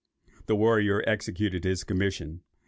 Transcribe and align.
The 0.47 0.55
warrior 0.55 1.03
executed 1.05 1.63
his 1.63 1.83
commission. 1.83 2.41